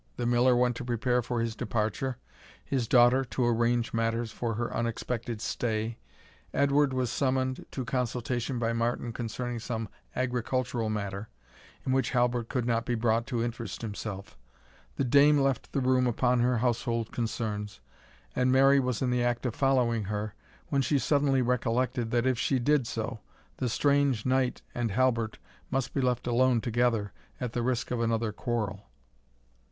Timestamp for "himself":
13.83-14.35